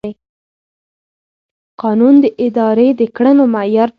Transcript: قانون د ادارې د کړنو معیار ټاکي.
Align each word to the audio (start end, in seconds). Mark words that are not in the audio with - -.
قانون 1.81 2.15
د 2.23 2.25
ادارې 2.45 2.89
د 2.99 3.01
کړنو 3.15 3.43
معیار 3.53 3.87
ټاکي. 3.87 3.89